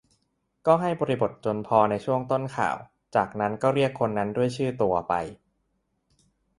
[0.65, 2.77] ก็ให้บริบทจนพอในช่วงต้นข่าว
[3.15, 5.13] จากนั้นก็เรียกคนนั้นด้วยชื่อตัวไป